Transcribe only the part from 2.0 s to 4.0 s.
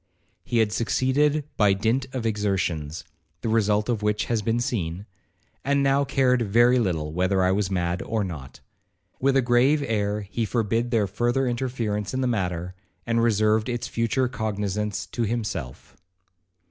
of exertions, (the result